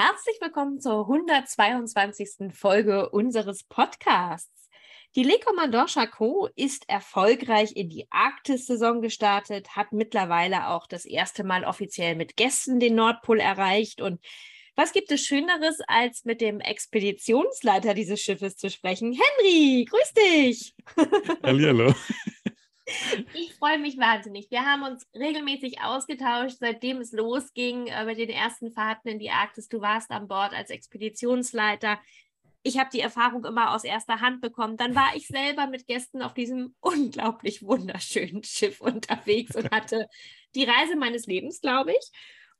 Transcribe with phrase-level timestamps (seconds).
[0.00, 2.54] Herzlich willkommen zur 122.
[2.54, 4.70] Folge unseres Podcasts.
[5.16, 11.42] Die Le Commandant Charcot ist erfolgreich in die Arktis-Saison gestartet, hat mittlerweile auch das erste
[11.42, 14.00] Mal offiziell mit Gästen den Nordpol erreicht.
[14.00, 14.24] Und
[14.76, 19.18] was gibt es Schöneres, als mit dem Expeditionsleiter dieses Schiffes zu sprechen?
[19.18, 20.76] Henry, grüß dich!
[21.42, 21.92] Hallihallo.
[23.34, 24.50] Ich freue mich wahnsinnig.
[24.50, 29.30] Wir haben uns regelmäßig ausgetauscht, seitdem es losging äh, mit den ersten Fahrten in die
[29.30, 29.68] Arktis.
[29.68, 31.98] Du warst an Bord als Expeditionsleiter.
[32.62, 34.76] Ich habe die Erfahrung immer aus erster Hand bekommen.
[34.76, 40.06] Dann war ich selber mit Gästen auf diesem unglaublich wunderschönen Schiff unterwegs und hatte
[40.54, 42.10] die Reise meines Lebens, glaube ich.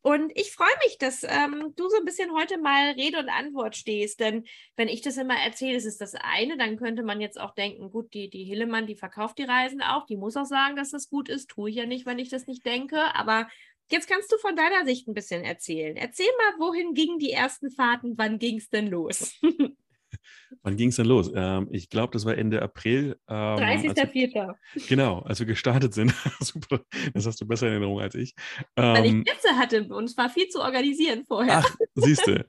[0.02, 3.76] Und ich freue mich, dass ähm, du so ein bisschen heute mal Rede und Antwort
[3.76, 4.20] stehst.
[4.20, 4.44] Denn
[4.76, 7.90] wenn ich das immer erzähle, ist es das eine, dann könnte man jetzt auch denken,
[7.90, 11.10] gut, die, die Hillemann, die verkauft die Reisen auch, die muss auch sagen, dass das
[11.10, 11.50] gut ist.
[11.50, 13.14] Tue ich ja nicht, wenn ich das nicht denke.
[13.14, 13.48] Aber
[13.90, 15.96] jetzt kannst du von deiner Sicht ein bisschen erzählen.
[15.96, 18.16] Erzähl mal, wohin gingen die ersten Fahrten?
[18.16, 19.34] Wann ging es denn los?
[20.62, 21.30] Wann ging es denn los?
[21.34, 23.18] Ähm, ich glaube, das war Ende April.
[23.28, 24.54] Ähm, 30.04.
[24.88, 26.12] Genau, als wir gestartet sind.
[26.40, 26.80] Super,
[27.14, 28.34] das hast du besser in Erinnerung als ich.
[28.76, 31.62] Ähm, Weil ich Plätze hatte und es war viel zu organisieren vorher.
[31.64, 32.44] Ach, siehst du.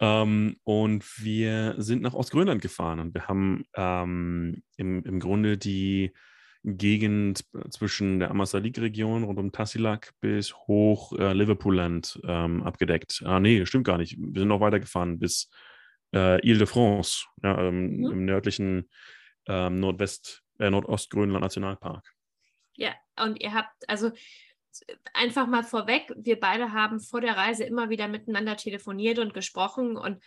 [0.00, 6.12] ähm, und wir sind nach Ostgrönland gefahren und wir haben ähm, im, im Grunde die
[6.62, 13.22] Gegend zwischen der Ammassalik-Region rund um Tassilak bis hoch äh, Liverpoolland ähm, abgedeckt.
[13.24, 14.18] Ah, nee, stimmt gar nicht.
[14.18, 15.48] Wir sind noch weitergefahren bis
[16.14, 18.10] äh, Ile-de-France, ja, ähm, mhm.
[18.10, 18.88] im nördlichen
[19.46, 22.12] ähm, Nordwest, äh, Nordostgrönland Nationalpark.
[22.74, 24.12] Ja, und ihr habt, also
[25.14, 29.96] einfach mal vorweg, wir beide haben vor der Reise immer wieder miteinander telefoniert und gesprochen
[29.96, 30.22] und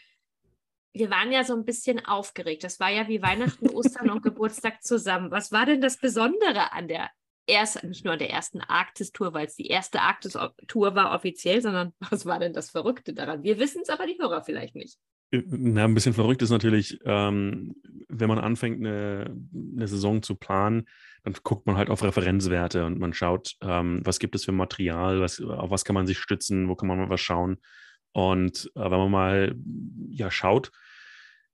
[0.93, 2.63] wir waren ja so ein bisschen aufgeregt.
[2.63, 5.31] Das war ja wie Weihnachten, Ostern und Geburtstag zusammen.
[5.31, 7.09] Was war denn das Besondere an der
[7.47, 11.93] ersten, nicht nur an der ersten Arktis-Tour, weil es die erste Arktis-Tour war offiziell, sondern
[11.99, 13.43] was war denn das Verrückte daran?
[13.43, 14.97] Wir wissen es, aber die Hörer vielleicht nicht.
[15.33, 17.75] Na, ein bisschen verrückt ist natürlich, ähm,
[18.07, 20.87] wenn man anfängt, eine, eine, Saison zu planen,
[21.23, 25.21] dann guckt man halt auf Referenzwerte und man schaut, ähm, was gibt es für Material,
[25.21, 27.57] was, auf was kann man sich stützen, wo kann man mal was schauen.
[28.11, 29.55] Und äh, wenn man mal
[30.11, 30.71] ja, schaut,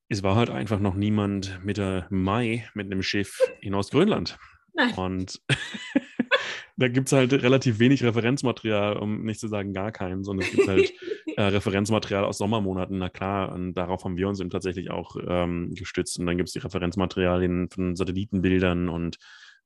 [0.09, 4.37] es war halt einfach noch niemand Mitte Mai mit einem Schiff in Ostgrönland.
[4.73, 4.93] Nein.
[4.95, 5.41] Und
[6.75, 10.53] da gibt es halt relativ wenig Referenzmaterial, um nicht zu sagen gar keinen, sondern es
[10.53, 10.91] gibt halt
[11.39, 15.73] äh, Referenzmaterial aus Sommermonaten, na klar, und darauf haben wir uns eben tatsächlich auch ähm,
[15.73, 16.19] gestützt.
[16.19, 19.17] Und dann gibt es die Referenzmaterialien von Satellitenbildern und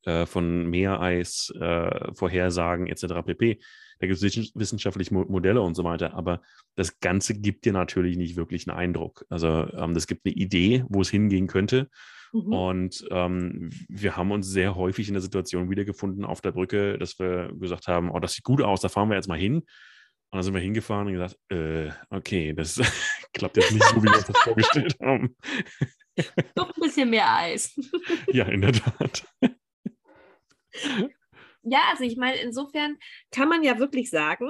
[0.04, 3.26] äh, von Meereis, äh, Vorhersagen etc.
[3.26, 3.60] pp.
[3.98, 6.42] Da gibt es wissenschaftliche Modelle und so weiter, aber
[6.76, 9.26] das Ganze gibt dir natürlich nicht wirklich einen Eindruck.
[9.30, 11.90] Also ähm, das gibt eine Idee, wo es hingehen könnte.
[12.34, 12.54] Mhm.
[12.54, 17.18] Und ähm, wir haben uns sehr häufig in der Situation wiedergefunden auf der Brücke, dass
[17.18, 19.64] wir gesagt haben, oh, das sieht gut aus, da fahren wir jetzt mal hin.
[20.34, 22.82] Und dann sind wir hingefahren und gesagt, äh, okay, das
[23.36, 25.38] klappt jetzt nicht so, wie wir uns das vorgestellt haben.
[26.56, 27.80] Doch ein bisschen mehr Eis.
[28.32, 29.28] ja, in der Tat.
[31.62, 32.98] Ja, also ich meine, insofern
[33.30, 34.50] kann man ja wirklich sagen,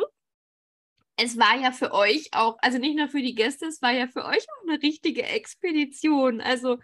[1.17, 4.07] es war ja für euch auch, also nicht nur für die Gäste, es war ja
[4.07, 6.39] für euch auch eine richtige Expedition.
[6.39, 6.77] Also,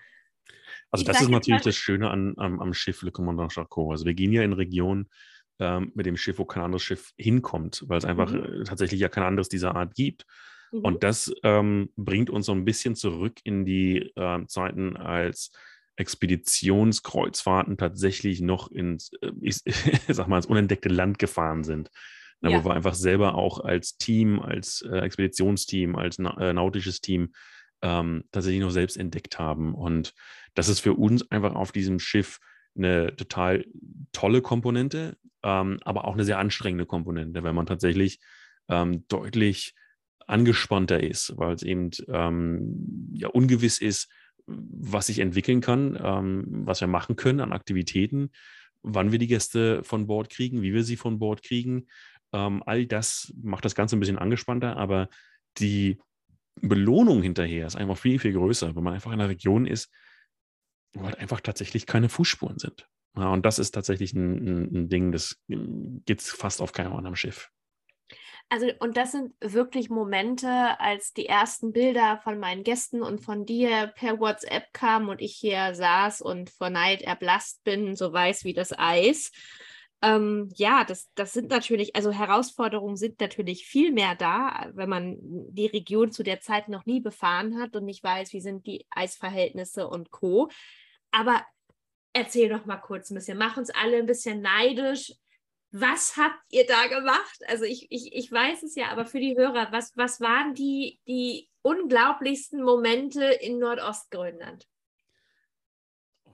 [0.92, 3.92] also das ist natürlich das Schöne an, am, am Schiff Le Commandant Charcot.
[3.92, 5.10] Also wir gehen ja in Regionen,
[5.59, 8.62] ähm, mit dem Schiff, wo kein anderes Schiff hinkommt, weil es einfach mhm.
[8.62, 10.25] Äh, tatsächlich ja kein anderes dieser Art gibt.
[10.72, 10.80] Mhm.
[10.80, 15.52] Und das ähm, bringt uns so ein bisschen zurück in die äh, Zeiten, als
[15.98, 19.62] Expeditionskreuzfahrten tatsächlich noch ins, äh, ich,
[20.08, 21.92] sag mal, ins unentdeckte Land gefahren sind.
[22.42, 22.52] Ja.
[22.52, 27.34] Wo wir einfach selber auch als Team, als äh, Expeditionsteam, als na, äh, nautisches Team
[27.81, 29.75] ähm, tatsächlich noch selbst entdeckt haben.
[29.75, 30.13] Und
[30.54, 32.39] das ist für uns einfach auf diesem Schiff
[32.80, 33.66] eine total
[34.12, 38.20] tolle Komponente, ähm, aber auch eine sehr anstrengende Komponente, weil man tatsächlich
[38.68, 39.76] ähm, deutlich
[40.28, 44.10] angespannter ist, weil es eben ähm, ja ungewiss ist,
[44.46, 48.31] was sich entwickeln kann, ähm, was wir machen können an Aktivitäten,
[48.81, 51.88] wann wir die Gäste von Bord kriegen, wie wir sie von Bord kriegen.
[52.31, 55.10] Ähm, all das macht das Ganze ein bisschen angespannter, aber
[55.58, 56.00] die
[56.62, 59.92] Belohnung hinterher ist einfach viel, viel größer, wenn man einfach in einer Region ist,
[60.94, 62.88] wo halt einfach tatsächlich keine Fußspuren sind.
[63.15, 67.15] Ja, und das ist tatsächlich ein, ein, Ding, das gibt es fast auf keinem anderen
[67.15, 67.51] Schiff.
[68.51, 73.45] Also, und das sind wirklich Momente, als die ersten Bilder von meinen Gästen und von
[73.45, 78.45] dir per WhatsApp kamen und ich hier saß und vor Neid erblasst bin, so weiß
[78.45, 79.31] wie das Eis.
[80.01, 85.18] Ähm, ja, das, das sind natürlich, also Herausforderungen sind natürlich viel mehr da, wenn man
[85.19, 88.86] die Region zu der Zeit noch nie befahren hat und nicht weiß, wie sind die
[88.90, 90.50] Eisverhältnisse und Co.
[91.12, 91.46] Aber
[92.13, 95.13] erzähl doch mal kurz ein bisschen, mach uns alle ein bisschen neidisch
[95.72, 97.40] was habt ihr da gemacht?
[97.48, 101.00] Also ich, ich, ich weiß es ja, aber für die Hörer, was, was waren die,
[101.07, 104.66] die unglaublichsten Momente in Nordostgrönland?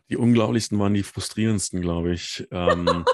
[0.10, 2.48] Die unglaublichsten waren die frustrierendsten, glaube ich.
[2.52, 3.06] Ähm,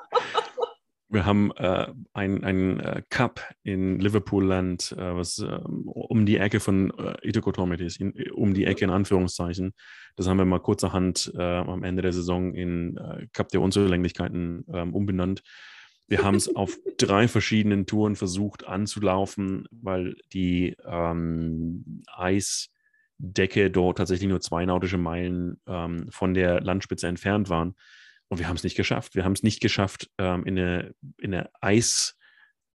[1.08, 6.60] wir haben äh, ein, ein äh, Cup in Liverpool-Land, äh, was äh, um die Ecke
[6.60, 9.74] von äh, Itokotomit ist, in, um die Ecke in Anführungszeichen.
[10.16, 14.64] Das haben wir mal kurzerhand äh, am Ende der Saison in äh, Cup der Unzulänglichkeiten
[14.72, 15.42] ähm, umbenannt.
[16.08, 22.02] Wir haben es auf drei verschiedenen Touren versucht anzulaufen, weil die ähm,
[23.18, 27.74] Eisdecke dort tatsächlich nur zwei nautische Meilen ähm, von der Landspitze entfernt waren.
[28.28, 29.14] Und wir haben es nicht geschafft.
[29.14, 31.50] Wir haben es nicht geschafft, ähm, in eine, in eine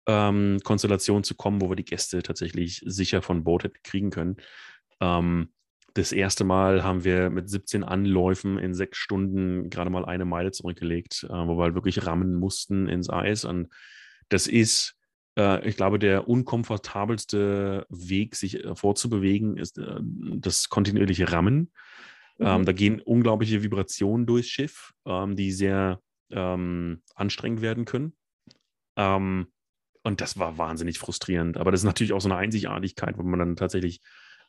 [0.05, 4.38] Eiskonstellation ähm, zu kommen, wo wir die Gäste tatsächlich sicher von Boot hätten kriegen können.
[4.99, 5.51] Ähm,
[5.93, 10.51] das erste Mal haben wir mit 17 Anläufen in sechs Stunden gerade mal eine Meile
[10.51, 13.44] zurückgelegt, äh, wo wir halt wirklich rammen mussten ins Eis.
[13.44, 13.67] Und
[14.29, 14.95] das ist,
[15.38, 21.72] ich glaube, der unkomfortabelste Weg, sich äh, vorzubewegen, ist äh, das kontinuierliche Rammen.
[22.39, 22.66] Ähm, mhm.
[22.66, 26.01] da gehen unglaubliche Vibrationen durchs Schiff, ähm, die sehr
[26.31, 28.13] ähm, anstrengend werden können.
[28.98, 29.48] Ähm,
[30.04, 31.57] und das war wahnsinnig frustrierend.
[31.57, 34.01] Aber das ist natürlich auch so eine Einzigartigkeit, wo man dann tatsächlich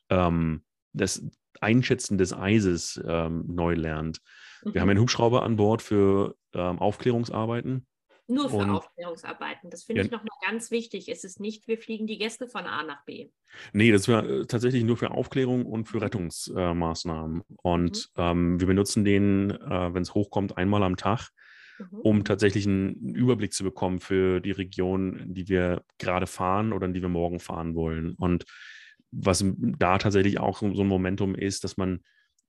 [0.08, 0.64] ähm,
[0.94, 1.22] das
[1.60, 4.20] Einschätzen des Eises ähm, neu lernt.
[4.64, 4.74] Mhm.
[4.74, 4.90] Wir haben mhm.
[4.92, 7.86] einen Hubschrauber an Bord für Aufklärungsarbeiten.
[8.32, 9.68] Nur für und, Aufklärungsarbeiten.
[9.68, 11.08] Das finde ja, ich nochmal ganz wichtig.
[11.08, 13.28] Es ist nicht, wir fliegen die Gäste von A nach B.
[13.74, 17.40] Nee, das wäre äh, tatsächlich nur für Aufklärung und für Rettungsmaßnahmen.
[17.40, 18.22] Äh, und mhm.
[18.22, 21.28] ähm, wir benutzen den, äh, wenn es hochkommt, einmal am Tag,
[21.78, 21.98] mhm.
[22.00, 26.94] um tatsächlich einen Überblick zu bekommen für die Region, die wir gerade fahren oder in
[26.94, 28.14] die wir morgen fahren wollen.
[28.14, 28.46] Und
[29.10, 32.00] was da tatsächlich auch so ein Momentum ist, dass man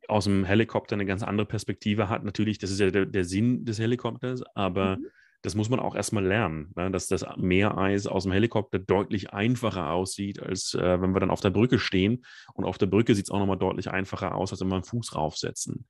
[0.07, 2.23] aus dem Helikopter eine ganz andere Perspektive hat.
[2.23, 5.07] Natürlich, das ist ja der, der Sinn des Helikopters, aber mhm
[5.43, 6.89] das muss man auch erstmal lernen, ne?
[6.89, 11.41] dass das Meereis aus dem Helikopter deutlich einfacher aussieht, als äh, wenn wir dann auf
[11.41, 12.25] der Brücke stehen.
[12.53, 14.85] Und auf der Brücke sieht es auch nochmal deutlich einfacher aus, als wenn wir einen
[14.85, 15.85] Fuß raufsetzen.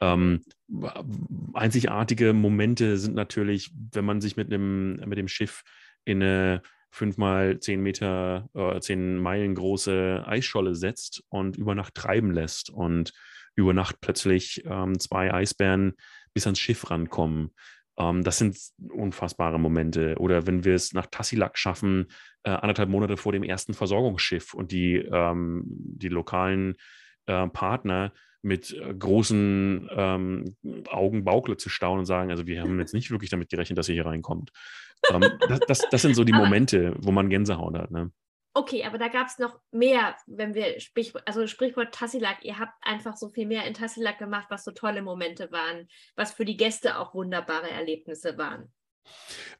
[0.00, 0.42] Ähm,
[1.52, 5.62] einzigartige Momente sind natürlich, wenn man sich mit, einem, mit dem Schiff
[6.06, 11.94] in eine fünf mal zehn Meter, äh, zehn Meilen große Eisscholle setzt und über Nacht
[11.94, 13.12] treiben lässt und
[13.54, 15.94] über Nacht plötzlich ähm, zwei Eisbären
[16.32, 17.52] bis ans Schiff rankommen.
[17.98, 18.58] Ähm, das sind
[18.90, 20.16] unfassbare Momente.
[20.18, 22.06] Oder wenn wir es nach Tassilak schaffen,
[22.42, 26.76] äh, anderthalb Monate vor dem ersten Versorgungsschiff und die, ähm, die lokalen
[27.26, 28.12] äh, Partner
[28.42, 30.56] mit äh, großen ähm,
[30.88, 33.88] Augen Baukle zu staunen und sagen, also wir haben jetzt nicht wirklich damit gerechnet, dass
[33.88, 34.52] ihr hier reinkommt.
[35.10, 37.90] Ähm, das, das, das, sind so die Momente, wo man Gänsehaut hat.
[37.90, 38.10] Ne?
[38.56, 42.72] Okay, aber da gab es noch mehr, wenn wir, Sprichwort, also Sprichwort Tassilak, ihr habt
[42.80, 46.56] einfach so viel mehr in Tassilak gemacht, was so tolle Momente waren, was für die
[46.56, 48.72] Gäste auch wunderbare Erlebnisse waren.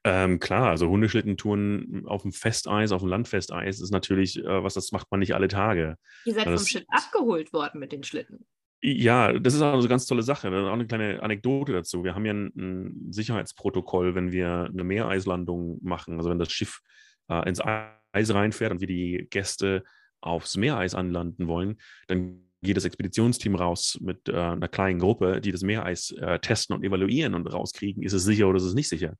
[0.03, 4.93] Ähm, klar, also Hundeschlittentouren auf dem Festeis, auf dem Landfesteis ist natürlich äh, was, das
[4.93, 5.99] macht man nicht alle Tage.
[6.25, 8.47] Ihr seid das, vom Schiff abgeholt worden mit den Schlitten.
[8.81, 10.49] Ja, das ist auch eine ganz tolle Sache.
[10.49, 12.03] Auch eine kleine Anekdote dazu.
[12.03, 16.81] Wir haben ja ein, ein Sicherheitsprotokoll, wenn wir eine Meereislandung machen, also wenn das Schiff
[17.29, 17.91] äh, ins Eis
[18.25, 19.85] reinfährt und wir die Gäste
[20.21, 21.77] aufs Meereis anlanden wollen,
[22.09, 26.75] dann geht das Expeditionsteam raus mit äh, einer kleinen Gruppe, die das Meereis äh, testen
[26.75, 29.17] und evaluieren und rauskriegen, ist es sicher oder ist es nicht sicher.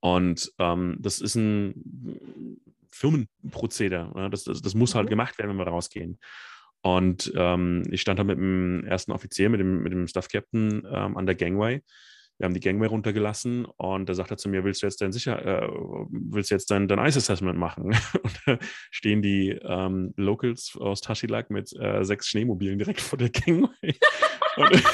[0.00, 2.60] Und ähm, das ist ein
[2.90, 4.12] Firmenprozeder.
[4.14, 4.28] Ja?
[4.28, 5.10] Das, das, das, muss halt mhm.
[5.10, 6.18] gemacht werden, wenn wir rausgehen.
[6.82, 10.86] Und ähm, ich stand da mit dem ersten Offizier, mit dem, mit dem Staff Captain
[10.86, 11.82] ähm, an der Gangway
[12.38, 15.12] wir haben die Gangway runtergelassen und da sagt er zu mir, willst du jetzt dein
[15.12, 15.68] Sicher, äh,
[16.10, 17.84] willst du jetzt dein, dein Ice Assessment machen?
[18.22, 18.58] und da
[18.90, 23.70] stehen die ähm, Locals aus Taschilak mit äh, sechs Schneemobilen direkt vor der Gangway.
[24.56, 24.84] und,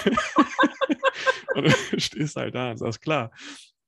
[1.54, 3.30] und du stehst halt da und sagst, klar,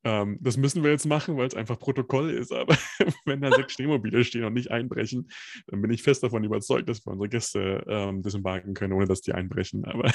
[0.05, 2.53] ähm, das müssen wir jetzt machen, weil es einfach Protokoll ist.
[2.53, 2.77] Aber
[3.25, 5.29] wenn da sechs Schneemobile stehen und nicht einbrechen,
[5.67, 9.21] dann bin ich fest davon überzeugt, dass wir unsere Gäste ähm, disembarken können, ohne dass
[9.21, 9.85] die einbrechen.
[9.85, 10.11] Aber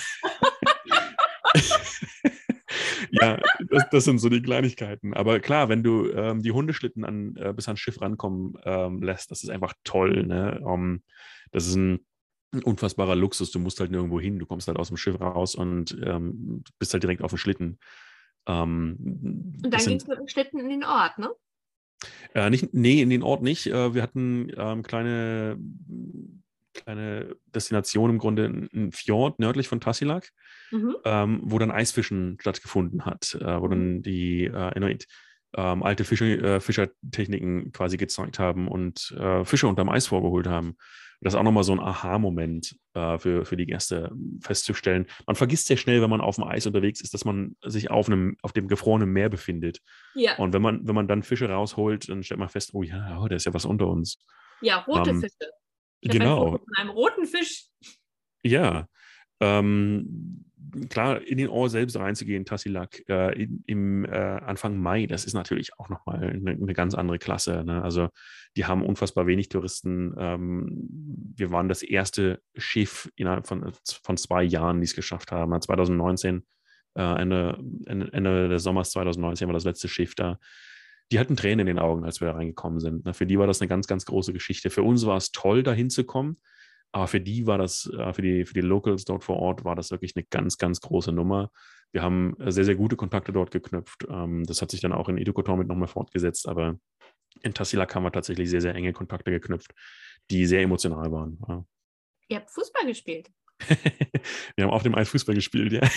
[3.22, 5.14] ja, das, das, sind so die Kleinigkeiten.
[5.14, 9.32] Aber klar, wenn du ähm, die Hundeschlitten an, äh, bis ans Schiff rankommen ähm, lässt,
[9.32, 10.26] das ist einfach toll.
[10.26, 10.60] Ne?
[10.64, 11.04] Um, ähm,
[11.52, 12.06] das ist ein,
[12.54, 13.52] ein, unfassbarer Luxus.
[13.52, 14.40] Du musst halt nirgendwo hin.
[14.40, 17.80] Du kommst halt aus dem Schiff raus und ähm, bist halt direkt auf dem Schlitten.
[18.48, 18.98] Ähm,
[19.64, 21.30] und dann ging es mit dem Schlitten in den Ort, ne?
[22.34, 23.68] Äh, nicht, nee, in den Ort nicht.
[23.68, 25.58] Äh, wir hatten ähm, kleine,
[26.78, 30.32] kleine Destination im Grunde, ein Fjord nördlich von Tassilak,
[30.72, 30.96] mhm.
[31.06, 34.02] ähm, wo dann Eisfischen stattgefunden hat, äh, wo dann mhm.
[34.04, 34.98] die äh,
[35.56, 40.78] ähm, alte Fische, äh, Fischertechniken quasi gezeigt haben und äh, Fische unterm Eis vorgeholt haben.
[41.22, 45.08] Das ist auch nochmal so ein Aha-Moment äh, für, für die Gäste festzustellen.
[45.26, 48.08] Man vergisst sehr schnell, wenn man auf dem Eis unterwegs ist, dass man sich auf,
[48.08, 49.82] einem, auf dem gefrorenen Meer befindet.
[50.14, 50.38] Ja.
[50.38, 53.28] Und wenn man, wenn man dann Fische rausholt, dann stellt man fest, oh ja, oh,
[53.28, 54.24] da ist ja was unter uns.
[54.62, 55.52] Ja, rote ähm, Fische.
[56.02, 56.52] Genau.
[56.52, 57.66] Von einem roten Fisch.
[58.44, 58.88] Ja.
[59.40, 60.46] Ähm,
[60.90, 65.34] klar, in den Ort selbst reinzugehen, Tassilak, äh, in, im äh, Anfang Mai, das ist
[65.34, 67.64] natürlich auch nochmal eine, eine ganz andere Klasse.
[67.64, 67.82] Ne?
[67.82, 68.10] Also
[68.56, 70.16] die haben unfassbar wenig Touristen.
[70.18, 70.88] Ähm,
[71.36, 73.72] wir waren das erste Schiff innerhalb von,
[74.04, 75.60] von zwei Jahren, die es geschafft haben.
[75.60, 76.46] 2019,
[76.96, 80.40] äh, Ende, Ende, Ende des Sommers 2019 war das letzte Schiff da.
[81.12, 83.16] Die hatten Tränen in den Augen, als wir da reingekommen sind.
[83.16, 84.70] Für die war das eine ganz, ganz große Geschichte.
[84.70, 86.38] Für uns war es toll, da hinzukommen.
[86.92, 89.76] Aber für die war das, äh, für die, für die Locals dort vor Ort, war
[89.76, 91.52] das wirklich eine ganz, ganz große Nummer.
[91.92, 94.06] Wir haben äh, sehr, sehr gute Kontakte dort geknüpft.
[94.10, 96.80] Ähm, das hat sich dann auch in Edukotor mit nochmal fortgesetzt, aber
[97.42, 99.74] in Tassilak haben wir tatsächlich sehr, sehr enge Kontakte geknüpft,
[100.32, 101.40] die sehr emotional waren.
[101.48, 101.66] Ja.
[102.30, 103.30] Ihr habt Fußball gespielt.
[104.56, 105.88] wir haben auf dem Eis Fußball gespielt, ja.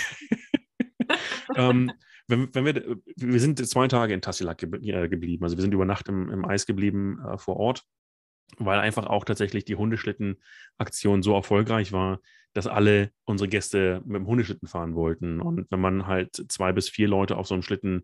[1.57, 1.93] Ähm,
[2.29, 5.45] wenn, wenn, wir, wir sind zwei Tage in Tassilak äh, geblieben.
[5.45, 7.85] Also wir sind über Nacht im, im Eis geblieben äh, vor Ort
[8.59, 12.21] weil einfach auch tatsächlich die Hundeschlitten-Aktion so erfolgreich war,
[12.53, 15.41] dass alle unsere Gäste mit dem Hundeschlitten fahren wollten.
[15.41, 18.03] Und wenn man halt zwei bis vier Leute auf so einem Schlitten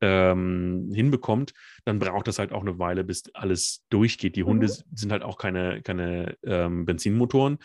[0.00, 1.52] ähm, hinbekommt,
[1.84, 4.36] dann braucht das halt auch eine Weile, bis alles durchgeht.
[4.36, 4.96] Die Hunde mhm.
[4.96, 7.58] sind halt auch keine, keine ähm, Benzinmotoren.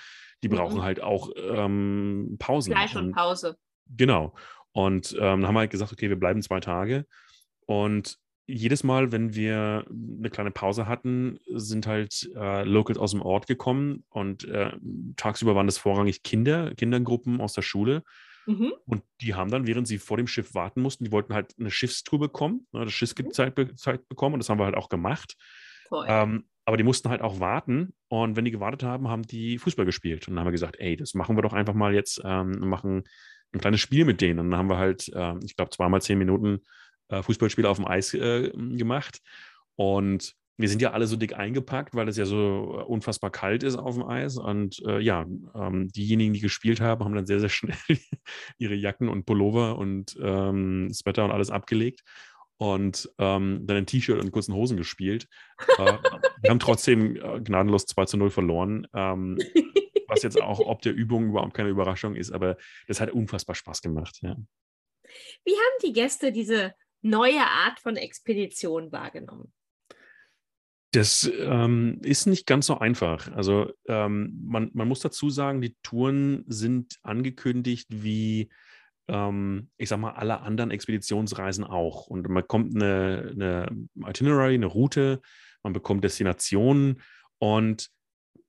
[0.44, 0.56] Die mhm.
[0.56, 2.74] brauchen halt auch ähm, Pausen.
[2.74, 3.58] Fleisch und Pause.
[3.88, 4.34] Genau.
[4.76, 7.06] Und ähm, dann haben wir halt gesagt, okay, wir bleiben zwei Tage.
[7.66, 13.22] Und jedes Mal, wenn wir eine kleine Pause hatten, sind halt äh, Locals aus dem
[13.22, 14.74] Ort gekommen und äh,
[15.16, 18.04] tagsüber waren das vorrangig Kinder, Kindergruppen aus der Schule.
[18.48, 18.74] Mhm.
[18.86, 21.72] Und die haben dann, während sie vor dem Schiff warten mussten, die wollten halt eine
[21.72, 24.00] Schiffstour bekommen, ne, das Schiff mhm.
[24.10, 25.38] bekommen und das haben wir halt auch gemacht.
[26.06, 29.86] Ähm, aber die mussten halt auch warten und wenn die gewartet haben, haben die Fußball
[29.86, 30.28] gespielt.
[30.28, 33.06] Und dann haben wir gesagt, ey, das machen wir doch einfach mal jetzt, ähm, machen
[33.56, 34.40] ein kleines Spiel mit denen.
[34.40, 36.60] Und dann haben wir halt, äh, ich glaube, zweimal zehn Minuten
[37.10, 39.20] äh, Fußballspiele auf dem Eis äh, gemacht.
[39.76, 43.76] Und wir sind ja alle so dick eingepackt, weil es ja so unfassbar kalt ist
[43.76, 44.38] auf dem Eis.
[44.38, 47.76] Und äh, ja, ähm, diejenigen, die gespielt haben, haben dann sehr, sehr schnell
[48.58, 52.04] ihre Jacken und Pullover und ähm, Sweater und alles abgelegt
[52.58, 55.28] und ähm, dann ein T-Shirt und kurzen Hosen gespielt.
[55.78, 55.94] äh,
[56.42, 58.88] wir haben trotzdem äh, gnadenlos 2 zu 0 verloren.
[58.94, 59.38] Ähm,
[60.08, 62.58] was jetzt auch ob der Übung überhaupt keine Überraschung ist, aber
[62.88, 64.20] das hat unfassbar Spaß gemacht.
[64.22, 64.36] Ja.
[65.44, 69.54] Wie haben die Gäste diese neue Art von Expedition wahrgenommen?
[70.92, 73.30] Das ähm, ist nicht ganz so einfach.
[73.34, 78.50] Also ähm, man, man, muss dazu sagen, die Touren sind angekündigt wie,
[79.10, 82.08] ähm, ich sag mal, alle anderen Expeditionsreisen auch.
[82.08, 85.22] Und man bekommt eine, eine Itinerary, eine Route,
[85.64, 87.02] man bekommt Destinationen
[87.40, 87.90] und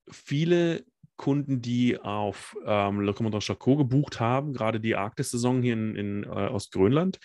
[0.08, 0.84] viele
[1.16, 6.22] Kunden, die auf ähm, Le Commandant Charcot gebucht haben, gerade die Arktis-Saison hier in, in
[6.24, 7.18] äh, Ostgrönland,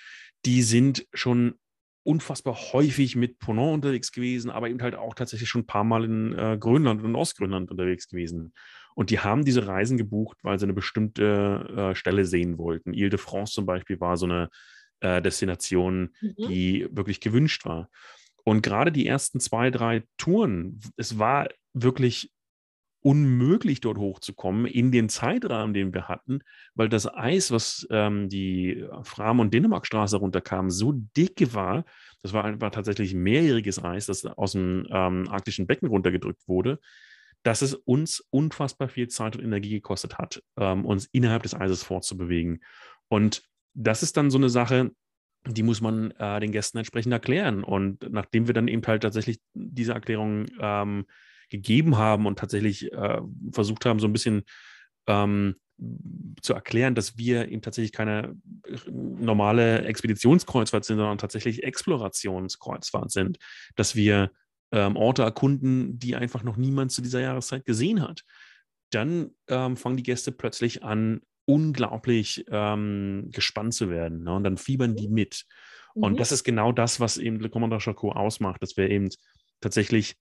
[0.45, 1.55] die sind schon
[2.03, 6.05] unfassbar häufig mit Ponant unterwegs gewesen, aber eben halt auch tatsächlich schon ein paar Mal
[6.05, 8.53] in äh, Grönland und Ostgrönland unterwegs gewesen.
[8.95, 12.93] Und die haben diese Reisen gebucht, weil sie eine bestimmte äh, Stelle sehen wollten.
[12.93, 14.49] Ile de France zum Beispiel war so eine
[14.99, 16.35] äh, Destination, mhm.
[16.47, 17.89] die wirklich gewünscht war.
[18.43, 22.31] Und gerade die ersten zwei, drei Touren, es war wirklich
[23.01, 26.39] unmöglich, dort hochzukommen in den Zeitrahmen, den wir hatten,
[26.75, 31.83] weil das Eis, was ähm, die Fram- und Dänemarkstraße runterkam, so dick war,
[32.21, 36.79] das war einfach tatsächlich mehrjähriges Eis, das aus dem ähm, arktischen Becken runtergedrückt wurde,
[37.43, 41.83] dass es uns unfassbar viel Zeit und Energie gekostet hat, ähm, uns innerhalb des Eises
[41.83, 42.63] fortzubewegen.
[43.07, 43.43] Und
[43.73, 44.91] das ist dann so eine Sache,
[45.47, 47.63] die muss man äh, den Gästen entsprechend erklären.
[47.63, 51.05] Und nachdem wir dann eben halt tatsächlich diese Erklärung ähm,
[51.51, 54.43] gegeben haben und tatsächlich äh, versucht haben, so ein bisschen
[55.07, 55.55] ähm,
[56.41, 63.37] zu erklären, dass wir eben tatsächlich keine äh, normale Expeditionskreuzfahrt sind, sondern tatsächlich Explorationskreuzfahrt sind,
[63.75, 64.31] dass wir
[64.71, 68.23] ähm, Orte erkunden, die einfach noch niemand zu dieser Jahreszeit gesehen hat.
[68.91, 74.23] Dann ähm, fangen die Gäste plötzlich an, unglaublich ähm, gespannt zu werden.
[74.23, 74.33] Ne?
[74.33, 75.45] Und dann fiebern die mit.
[75.95, 76.03] Mhm.
[76.03, 79.09] Und das ist genau das, was eben Le Commandant Charcot ausmacht, dass wir eben
[79.61, 80.15] tatsächlich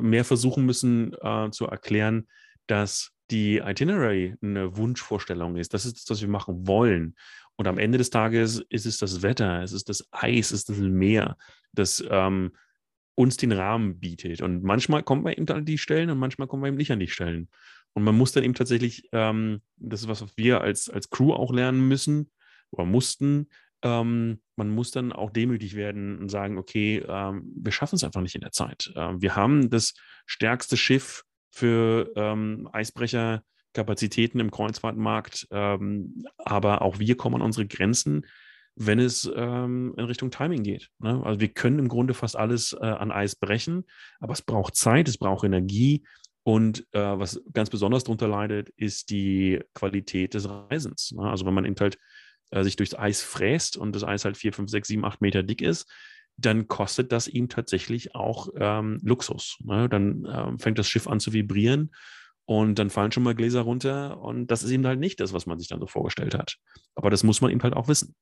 [0.00, 2.26] mehr versuchen müssen äh, zu erklären,
[2.66, 5.74] dass die Itinerary eine Wunschvorstellung ist.
[5.74, 7.16] Das ist das, was wir machen wollen.
[7.56, 10.68] Und am Ende des Tages ist es das Wetter, es ist das Eis, es ist
[10.68, 11.36] das Meer,
[11.72, 12.52] das ähm,
[13.14, 14.42] uns den Rahmen bietet.
[14.42, 17.00] Und manchmal kommen wir eben an die Stellen und manchmal kommen wir eben nicht an
[17.00, 17.48] die Stellen.
[17.94, 21.32] Und man muss dann eben tatsächlich, ähm, das ist was, was wir als, als Crew
[21.32, 22.30] auch lernen müssen
[22.70, 23.48] oder mussten,
[23.82, 28.22] ähm, man muss dann auch demütig werden und sagen, okay, ähm, wir schaffen es einfach
[28.22, 28.92] nicht in der Zeit.
[28.96, 29.94] Ähm, wir haben das
[30.26, 38.26] stärkste Schiff für ähm, Eisbrecherkapazitäten im Kreuzfahrtmarkt, ähm, aber auch wir kommen an unsere Grenzen,
[38.74, 40.90] wenn es ähm, in Richtung Timing geht.
[40.98, 41.22] Ne?
[41.24, 43.84] Also wir können im Grunde fast alles äh, an Eis brechen,
[44.20, 46.04] aber es braucht Zeit, es braucht Energie.
[46.42, 51.12] Und äh, was ganz besonders darunter leidet, ist die Qualität des Reisens.
[51.12, 51.22] Ne?
[51.28, 51.98] Also wenn man eben halt
[52.50, 55.42] äh, sich durchs Eis fräst und das Eis halt 4, 5, 6, 7, 8 Meter
[55.42, 55.90] dick ist,
[56.36, 59.58] dann kostet das ihm tatsächlich auch ähm, Luxus.
[59.64, 59.88] Ne?
[59.88, 61.94] Dann ähm, fängt das Schiff an zu vibrieren
[62.44, 65.46] und dann fallen schon mal Gläser runter und das ist eben halt nicht das, was
[65.46, 66.56] man sich dann so vorgestellt hat.
[66.94, 68.14] Aber das muss man eben halt auch wissen.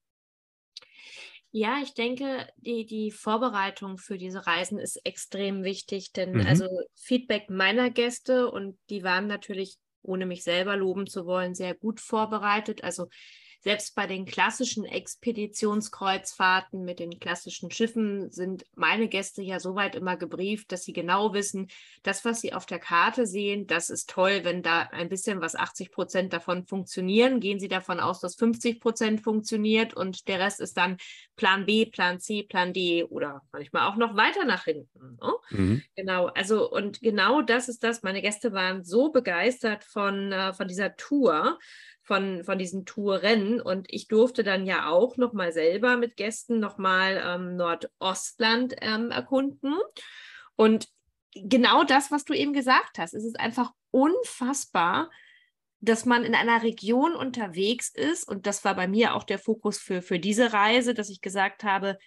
[1.57, 6.47] Ja, ich denke, die, die Vorbereitung für diese Reisen ist extrem wichtig, denn mhm.
[6.47, 6.66] also
[6.97, 12.00] Feedback meiner Gäste und die waren natürlich, ohne mich selber loben zu wollen, sehr gut
[12.00, 12.83] vorbereitet.
[12.83, 13.07] Also
[13.64, 20.18] selbst bei den klassischen Expeditionskreuzfahrten mit den klassischen Schiffen sind meine Gäste ja soweit immer
[20.18, 21.68] gebrieft, dass sie genau wissen,
[22.02, 25.56] das, was sie auf der Karte sehen, das ist toll, wenn da ein bisschen was
[25.56, 27.40] 80 Prozent davon funktionieren.
[27.40, 30.99] Gehen Sie davon aus, dass 50 Prozent funktioniert und der Rest ist dann
[31.37, 35.18] Plan B, Plan C, Plan D oder manchmal auch noch weiter nach hinten.
[35.23, 35.33] Ne?
[35.50, 35.83] Mhm.
[35.97, 38.02] Genau, also und genau das ist das.
[38.02, 41.59] Meine Gäste waren so begeistert von, äh, von dieser Tour
[42.04, 43.61] von, von diesen Touren.
[43.61, 49.75] Und ich durfte dann ja auch nochmal selber mit Gästen nochmal ähm, Nordostland ähm, erkunden.
[50.54, 50.88] Und
[51.34, 55.11] genau das, was du eben gesagt hast, es ist einfach unfassbar,
[55.80, 58.28] dass man in einer Region unterwegs ist.
[58.28, 61.64] Und das war bei mir auch der Fokus für, für diese Reise, dass ich gesagt
[61.64, 61.99] habe,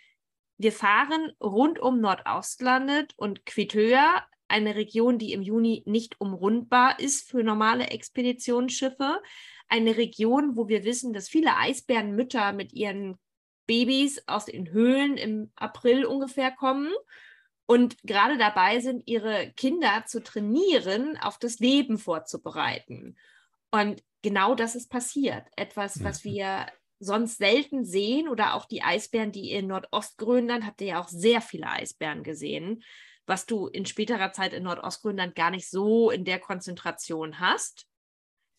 [0.60, 7.30] wir fahren rund um Nordostlandet und Quitoa, eine Region, die im Juni nicht umrundbar ist
[7.30, 9.22] für normale Expeditionsschiffe
[9.68, 13.18] eine Region, wo wir wissen, dass viele Eisbärenmütter mit ihren
[13.68, 16.92] Babys aus den Höhlen im April ungefähr kommen
[17.66, 23.18] und gerade dabei sind, ihre Kinder zu trainieren, auf das Leben vorzubereiten.
[23.72, 25.46] Und genau das ist passiert.
[25.58, 26.68] Etwas, was wir
[27.00, 31.42] sonst selten sehen oder auch die Eisbären, die in Nordostgrönland, habt ihr ja auch sehr
[31.42, 32.84] viele Eisbären gesehen,
[33.26, 37.86] was du in späterer Zeit in Nordostgrönland gar nicht so in der Konzentration hast.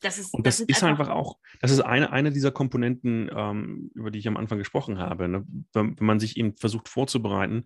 [0.00, 3.90] Das ist, und das, das ist einfach, auch, das ist eine, eine dieser Komponenten, ähm,
[3.94, 5.28] über die ich am Anfang gesprochen habe.
[5.28, 5.44] Ne?
[5.72, 7.64] Wenn, wenn, man sich eben versucht vorzubereiten,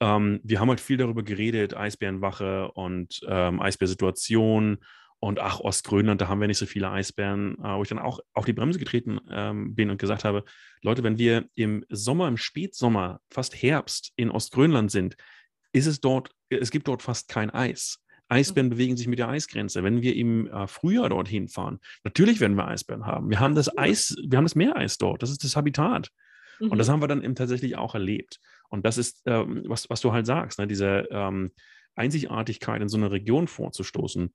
[0.00, 4.78] ähm, wir haben halt viel darüber geredet, Eisbärenwache und ähm, Eisbärsituation
[5.20, 8.20] und ach, Ostgrönland, da haben wir nicht so viele Eisbären, äh, wo ich dann auch
[8.32, 10.44] auf die Bremse getreten ähm, bin und gesagt habe,
[10.82, 15.16] Leute, wenn wir im Sommer, im Spätsommer, fast Herbst in Ostgrönland sind,
[15.72, 18.02] ist es dort, es gibt dort fast kein Eis.
[18.30, 19.82] Eisbären bewegen sich mit der Eisgrenze.
[19.82, 23.30] Wenn wir im äh, Frühjahr dorthin fahren, natürlich werden wir Eisbären haben.
[23.30, 25.22] Wir haben das Eis, wir haben das Meereis dort.
[25.22, 26.10] Das ist das Habitat.
[26.60, 26.70] Mhm.
[26.70, 26.92] Und das mhm.
[26.92, 28.40] haben wir dann eben tatsächlich auch erlebt.
[28.68, 30.66] Und das ist, ähm, was, was du halt sagst, ne?
[30.66, 31.50] diese ähm,
[31.96, 34.32] Einzigartigkeit in so einer Region vorzustoßen.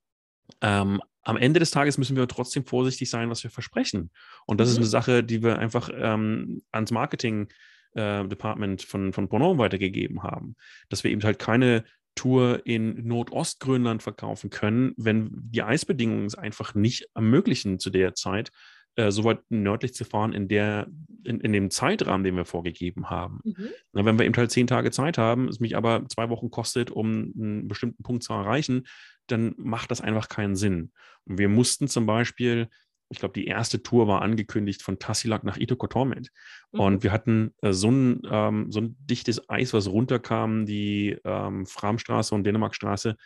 [0.60, 4.10] Ähm, am Ende des Tages müssen wir trotzdem vorsichtig sein, was wir versprechen.
[4.46, 4.72] Und das mhm.
[4.72, 7.48] ist eine Sache, die wir einfach ähm, ans Marketing
[7.94, 10.54] äh, Department von, von Bono weitergegeben haben.
[10.88, 11.84] Dass wir eben halt keine
[12.16, 18.50] Tour in Nordostgrönland verkaufen können, wenn die Eisbedingungen es einfach nicht ermöglichen zu der Zeit,
[18.96, 20.88] äh, so weit nördlich zu fahren in, der,
[21.22, 23.40] in, in dem Zeitrahmen, den wir vorgegeben haben.
[23.44, 23.68] Mhm.
[23.92, 26.90] Na, wenn wir eben halt zehn Tage Zeit haben, es mich aber zwei Wochen kostet,
[26.90, 28.86] um einen bestimmten Punkt zu erreichen,
[29.26, 30.92] dann macht das einfach keinen Sinn.
[31.24, 32.68] Und wir mussten zum Beispiel
[33.08, 36.30] ich glaube, die erste Tour war angekündigt von Tassilak nach Itokotormet.
[36.72, 36.80] Mhm.
[36.80, 41.66] Und wir hatten äh, so, ein, ähm, so ein dichtes Eis, was runterkam, die ähm,
[41.66, 43.16] Framstraße und Dänemarkstraße,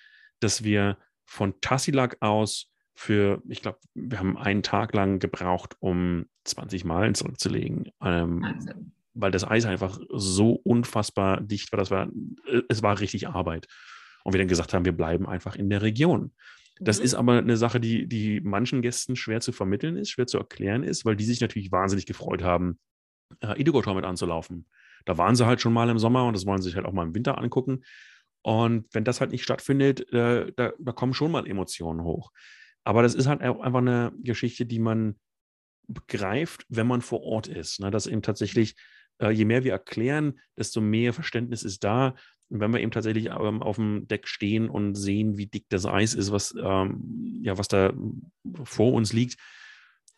[0.41, 6.27] dass wir von Tassilak aus für, ich glaube, wir haben einen Tag lang gebraucht, um
[6.45, 7.91] 20 Meilen zurückzulegen.
[8.03, 8.45] Ähm,
[9.15, 11.79] weil das Eis einfach so unfassbar dicht war.
[11.79, 12.09] Das war,
[12.47, 13.67] äh, es war richtig Arbeit.
[14.25, 16.33] Und wir dann gesagt haben, wir bleiben einfach in der Region.
[16.81, 17.05] Das mhm.
[17.05, 20.83] ist aber eine Sache, die, die manchen Gästen schwer zu vermitteln ist, schwer zu erklären
[20.83, 22.79] ist, weil die sich natürlich wahnsinnig gefreut haben,
[23.41, 24.67] äh, Idigotor mit anzulaufen.
[25.05, 26.93] Da waren sie halt schon mal im Sommer und das wollen sie sich halt auch
[26.93, 27.85] mal im Winter angucken.
[28.43, 32.33] Und wenn das halt nicht stattfindet, äh, da, da kommen schon mal Emotionen hoch.
[32.85, 35.19] Aber das ist halt einfach eine Geschichte, die man
[35.87, 37.81] begreift, wenn man vor Ort ist.
[37.81, 37.91] Ne?
[37.91, 38.77] Dass eben tatsächlich,
[39.21, 42.15] äh, je mehr wir erklären, desto mehr Verständnis ist da,
[42.51, 45.87] und wenn wir eben tatsächlich ähm, auf dem Deck stehen und sehen, wie dick das
[45.87, 47.93] Eis ist, was, ähm, ja, was da
[48.65, 49.39] vor uns liegt,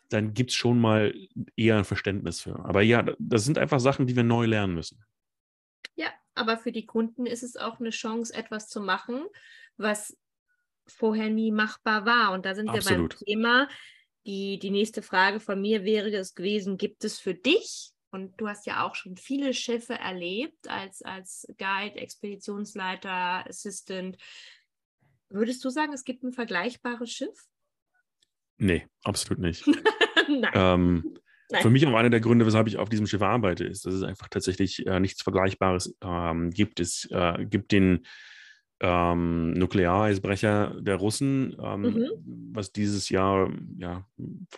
[0.09, 1.13] dann gibt es schon mal
[1.55, 2.57] eher ein Verständnis für.
[2.65, 5.03] Aber ja, das sind einfach Sachen, die wir neu lernen müssen.
[5.95, 9.23] Ja, aber für die Kunden ist es auch eine Chance, etwas zu machen,
[9.77, 10.17] was
[10.87, 12.31] vorher nie machbar war.
[12.33, 12.89] Und da sind Absolut.
[12.89, 13.69] wir beim Thema.
[14.25, 18.47] Die, die nächste Frage von mir wäre es gewesen, gibt es für dich, und du
[18.47, 24.17] hast ja auch schon viele Schiffe erlebt als, als Guide, Expeditionsleiter, Assistant,
[25.29, 27.47] würdest du sagen, es gibt ein vergleichbares Schiff?
[28.57, 29.65] Nee, absolut nicht.
[30.29, 30.51] Nein.
[30.53, 31.17] Ähm,
[31.49, 31.61] Nein.
[31.61, 34.03] Für mich auch einer der Gründe, weshalb ich auf diesem Schiff arbeite, ist, dass es
[34.03, 36.79] einfach tatsächlich äh, nichts Vergleichbares ähm, gibt.
[36.79, 38.05] Es äh, gibt den
[38.79, 42.07] ähm, Nukleareisbrecher der Russen, ähm, mhm.
[42.53, 44.05] was dieses Jahr ja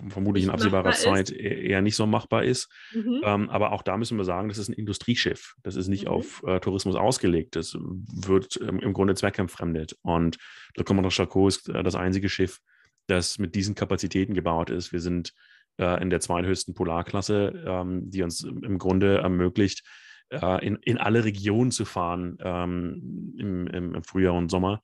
[0.10, 1.40] vermutlich in absehbarer Zeit ist.
[1.40, 2.70] E-, eher nicht so machbar ist.
[2.94, 3.22] Mhm.
[3.24, 5.56] Ähm, aber auch da müssen wir sagen, das ist ein Industrieschiff.
[5.64, 6.12] Das ist nicht mhm.
[6.12, 7.56] auf äh, Tourismus ausgelegt.
[7.56, 9.98] Das wird im Grunde zweckentfremdet.
[10.02, 10.38] Und
[10.76, 12.60] Le Commandant Charcot ist äh, das einzige Schiff,
[13.08, 14.92] das mit diesen Kapazitäten gebaut ist.
[14.92, 15.34] Wir sind
[15.78, 19.84] äh, in der zweithöchsten Polarklasse, ähm, die uns im Grunde ermöglicht,
[20.30, 24.82] äh, in, in alle Regionen zu fahren ähm, im, im, Frühjahr und Sommer.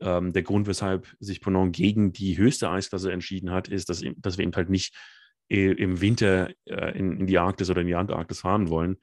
[0.00, 4.38] Ähm, der Grund, weshalb sich Ponant gegen die höchste Eisklasse entschieden hat, ist, dass, dass
[4.38, 4.94] wir eben halt nicht
[5.48, 8.96] im Winter äh, in, in, die Arktis oder in die Antarktis fahren wollen,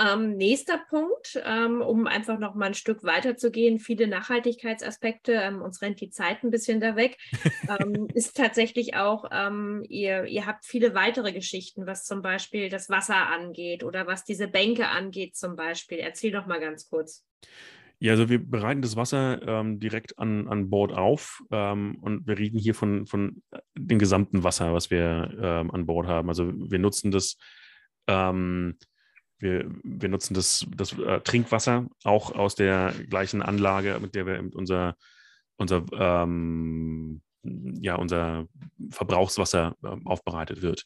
[0.01, 5.33] ähm, nächster Punkt, ähm, um einfach noch mal ein Stück weiter zu gehen, viele Nachhaltigkeitsaspekte,
[5.33, 7.19] ähm, uns rennt die Zeit ein bisschen da weg,
[7.81, 12.89] ähm, ist tatsächlich auch, ähm, ihr, ihr habt viele weitere Geschichten, was zum Beispiel das
[12.89, 15.99] Wasser angeht oder was diese Bänke angeht zum Beispiel.
[15.99, 17.25] Erzähl doch mal ganz kurz.
[17.99, 22.37] Ja, also wir bereiten das Wasser ähm, direkt an, an Bord auf ähm, und wir
[22.37, 23.43] reden hier von, von
[23.77, 26.29] dem gesamten Wasser, was wir ähm, an Bord haben.
[26.29, 27.37] Also wir nutzen das
[28.09, 28.77] ähm,
[29.43, 34.43] wir, wir nutzen das, das äh, Trinkwasser auch aus der gleichen Anlage, mit der wir
[34.55, 34.97] unser,
[35.57, 38.47] unser, ähm, ja, unser
[38.91, 40.85] Verbrauchswasser äh, aufbereitet wird.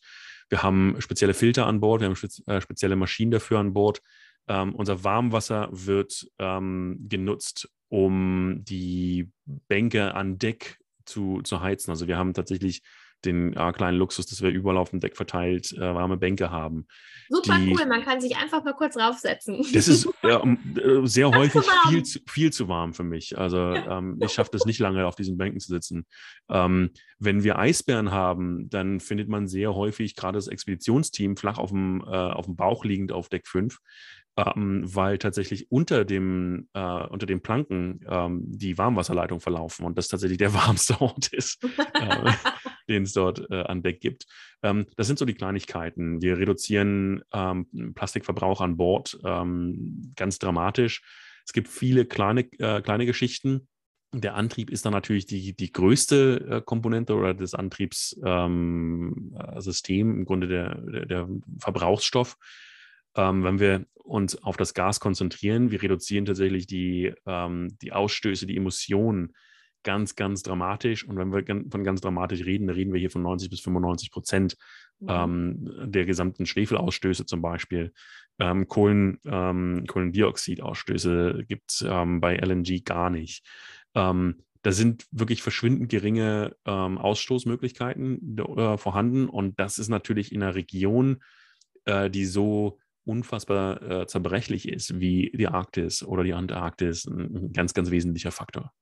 [0.49, 4.01] Wir haben spezielle Filter an Bord, wir haben spez äh, spezielle Maschinen dafür an Bord.
[4.49, 11.91] Ähm, unser Warmwasser wird ähm, genutzt, um die Bänke an Deck zu, zu heizen.
[11.91, 12.83] Also wir haben tatsächlich
[13.25, 16.87] den äh, kleinen Luxus, dass wir überall auf dem Deck verteilt äh, warme Bänke haben.
[17.29, 19.65] Super die, cool, man kann sich einfach mal kurz raufsetzen.
[19.73, 20.57] Das ist äh,
[21.05, 23.37] sehr häufig viel zu, viel zu warm für mich.
[23.37, 26.07] Also ähm, ich schaffe das nicht lange auf diesen Bänken zu sitzen.
[26.49, 31.71] Ähm, wenn wir Eisbären haben, dann findet man sehr häufig gerade das Expeditionsteam flach auf
[31.71, 33.79] dem, äh, auf dem Bauch liegend auf Deck 5
[34.37, 40.09] ähm, weil tatsächlich unter dem, äh, unter den Planken ähm, die Warmwasserleitung verlaufen und das
[40.09, 41.63] tatsächlich der warmste Ort ist,
[41.95, 42.33] äh,
[42.89, 44.27] den es dort äh, an Deck gibt.
[44.63, 46.23] Ähm, das sind so die Kleinigkeiten.
[46.23, 51.03] Wir reduzieren ähm, Plastikverbrauch an Bord ähm, ganz dramatisch.
[51.45, 53.69] Es gibt viele kleine, äh, kleine Geschichten.
[54.13, 60.01] Der Antrieb ist dann natürlich die, die größte äh, Komponente oder das Antriebssystem, ähm, äh,
[60.01, 62.37] im Grunde der, der, der Verbrauchsstoff
[63.17, 68.47] ähm, wenn wir uns auf das Gas konzentrieren, wir reduzieren tatsächlich die, ähm, die Ausstöße,
[68.47, 69.33] die Emissionen
[69.83, 71.07] ganz, ganz dramatisch.
[71.07, 74.11] Und wenn wir von ganz dramatisch reden, dann reden wir hier von 90 bis 95
[74.11, 74.57] Prozent
[75.01, 75.09] mhm.
[75.09, 77.93] ähm, der gesamten Schwefelausstöße zum Beispiel.
[78.39, 83.47] Ähm, Kohlen, ähm, Kohlendioxidausstöße gibt es ähm, bei LNG gar nicht.
[83.95, 89.29] Ähm, da sind wirklich verschwindend geringe ähm, Ausstoßmöglichkeiten äh, vorhanden.
[89.29, 91.23] Und das ist natürlich in einer Region,
[91.85, 97.53] äh, die so unfassbar äh, zerbrechlich ist wie die Arktis oder die Antarktis, ein, ein
[97.53, 98.73] ganz, ganz wesentlicher Faktor.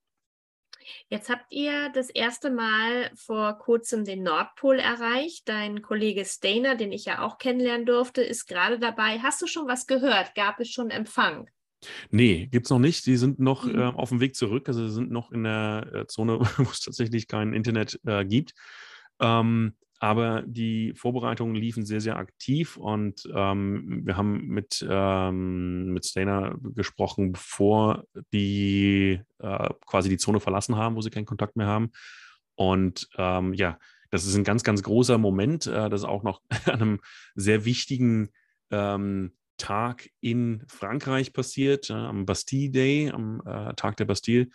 [1.08, 5.48] Jetzt habt ihr das erste Mal vor kurzem den Nordpol erreicht.
[5.48, 9.18] Dein Kollege Stainer, den ich ja auch kennenlernen durfte, ist gerade dabei.
[9.20, 10.34] Hast du schon was gehört?
[10.34, 11.48] Gab es schon Empfang?
[12.10, 13.06] Nee, gibt es noch nicht.
[13.06, 13.78] Die sind noch mhm.
[13.78, 14.68] äh, auf dem Weg zurück.
[14.68, 18.54] Also sind noch in der äh, Zone, wo es tatsächlich kein Internet äh, gibt.
[19.20, 26.06] Ähm, aber die Vorbereitungen liefen sehr, sehr aktiv und ähm, wir haben mit, ähm, mit
[26.06, 31.66] Stainer gesprochen, bevor die äh, quasi die Zone verlassen haben, wo sie keinen Kontakt mehr
[31.66, 31.90] haben.
[32.56, 33.78] Und ähm, ja,
[34.10, 35.66] das ist ein ganz, ganz großer Moment.
[35.66, 37.00] Äh, das ist auch noch an einem
[37.34, 38.30] sehr wichtigen
[38.70, 44.48] ähm, Tag in Frankreich passiert, äh, am Bastille Day, am äh, Tag der Bastille,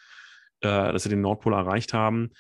[0.62, 2.32] äh, dass sie den Nordpol erreicht haben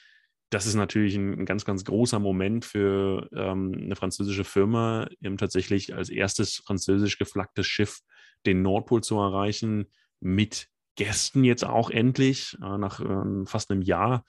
[0.49, 5.37] das ist natürlich ein, ein, ganz, ganz großer Moment für ähm, eine französische Firma, eben
[5.37, 7.99] tatsächlich als erstes französisch geflaggtes Schiff
[8.45, 14.25] den Nordpol zu erreichen, mit Gästen jetzt auch endlich, äh, nach äh, fast einem Jahr.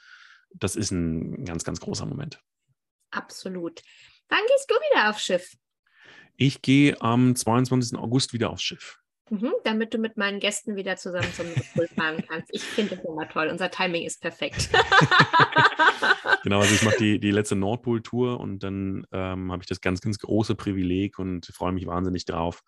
[0.54, 2.42] Das ist ein ganz, ganz großer Moment.
[3.10, 3.82] Absolut.
[4.28, 5.56] Wann gehst du wieder aufs Schiff?
[6.36, 7.98] Ich gehe am 22.
[7.98, 8.99] August wieder aufs Schiff.
[9.30, 12.48] Mhm, damit du mit meinen Gästen wieder zusammen zum Pool fahren kannst.
[12.52, 13.46] Ich finde das immer toll.
[13.48, 14.70] Unser Timing ist perfekt.
[16.42, 20.00] genau, also ich mache die, die letzte Nordpol-Tour und dann ähm, habe ich das ganz,
[20.00, 22.62] ganz große Privileg und freue mich wahnsinnig drauf.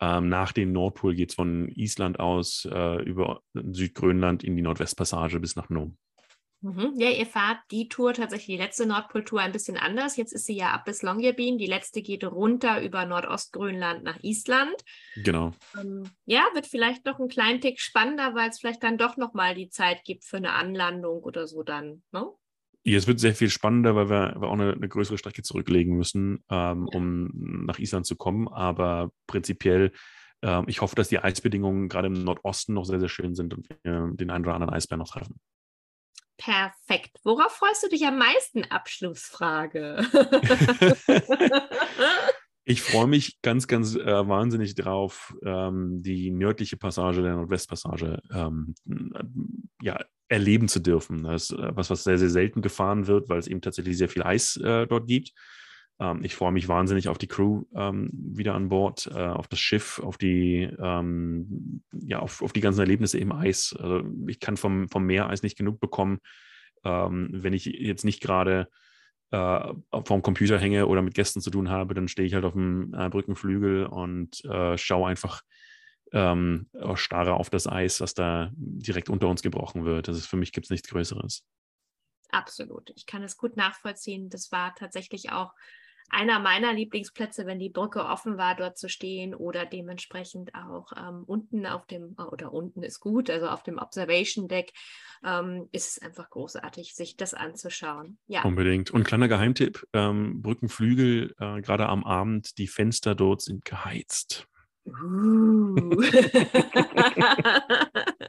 [0.00, 5.38] Ähm, nach dem Nordpol geht es von Island aus äh, über Südgrönland in die Nordwestpassage
[5.38, 5.94] bis nach Nome.
[6.62, 6.92] Mhm.
[6.96, 10.16] Ja, ihr fahrt die Tour tatsächlich, die letzte Nordpoltour ein bisschen anders.
[10.16, 11.56] Jetzt ist sie ja ab bis Longyearbyen.
[11.56, 14.76] Die letzte geht runter über Nordostgrönland nach Island.
[15.16, 15.52] Genau.
[15.78, 19.54] Ähm, ja, wird vielleicht noch ein kleinen Tick spannender, weil es vielleicht dann doch nochmal
[19.54, 22.26] die Zeit gibt für eine Anlandung oder so dann, ne?
[22.82, 25.98] Ja, es wird sehr viel spannender, weil wir, wir auch eine, eine, größere Strecke zurücklegen
[25.98, 26.98] müssen, ähm, ja.
[26.98, 28.48] um nach Island zu kommen.
[28.48, 29.92] Aber prinzipiell,
[30.40, 33.68] ähm, ich hoffe, dass die Eisbedingungen gerade im Nordosten noch sehr, sehr schön sind und
[33.82, 35.38] wir den einen oder anderen Eisbär noch treffen.
[36.40, 37.18] Perfekt.
[37.22, 38.64] Worauf freust du dich am meisten?
[38.64, 40.06] Abschlussfrage.
[42.64, 48.74] ich freue mich ganz, ganz äh, wahnsinnig drauf, ähm, die nördliche Passage der Nordwestpassage ähm,
[49.82, 51.24] ja, erleben zu dürfen.
[51.24, 54.08] Das ist äh, was, was sehr, sehr selten gefahren wird, weil es eben tatsächlich sehr
[54.08, 55.32] viel Eis äh, dort gibt.
[56.00, 59.60] Ähm, ich freue mich wahnsinnig auf die Crew ähm, wieder an Bord, äh, auf das
[59.60, 63.76] Schiff, auf die, ähm, ja, auf, auf die ganzen Erlebnisse im Eis.
[63.78, 66.18] Also ich kann vom, vom Meereis nicht genug bekommen,
[66.84, 68.68] ähm, wenn ich jetzt nicht gerade
[69.30, 72.54] äh, vorm Computer hänge oder mit Gästen zu tun habe, dann stehe ich halt auf
[72.54, 75.42] dem äh, Brückenflügel und äh, schaue einfach
[76.12, 80.08] ähm, starre auf das Eis, was da direkt unter uns gebrochen wird.
[80.08, 81.44] Das ist für mich gibt es nichts Größeres.
[82.30, 82.90] Absolut.
[82.96, 84.28] Ich kann es gut nachvollziehen.
[84.28, 85.52] Das war tatsächlich auch
[86.10, 91.24] einer meiner Lieblingsplätze, wenn die Brücke offen war, dort zu stehen oder dementsprechend auch ähm,
[91.26, 94.72] unten auf dem, oder unten ist gut, also auf dem Observation Deck,
[95.24, 98.18] ähm, ist es einfach großartig, sich das anzuschauen.
[98.26, 98.42] Ja.
[98.42, 98.90] Unbedingt.
[98.90, 104.46] Und kleiner Geheimtipp: ähm, Brückenflügel, äh, gerade am Abend, die Fenster dort sind geheizt.
[104.86, 106.00] Uh.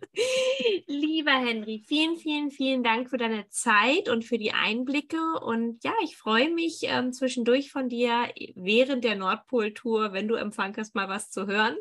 [0.88, 5.40] Lieber Henry, vielen, vielen, vielen Dank für deine Zeit und für die Einblicke.
[5.42, 10.76] Und ja, ich freue mich ähm, zwischendurch von dir während der Nordpol-Tour, wenn du Empfang
[10.78, 11.78] hast, mal was zu hören.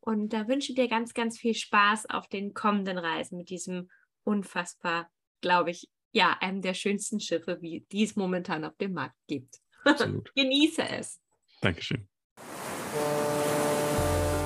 [0.00, 3.90] Und da wünsche ich dir ganz, ganz viel Spaß auf den kommenden Reisen mit diesem
[4.24, 5.10] unfassbar,
[5.40, 9.56] glaube ich, ja, einem der schönsten Schiffe, wie die es momentan auf dem Markt gibt.
[10.34, 11.20] Genieße es.
[11.60, 12.08] Dankeschön.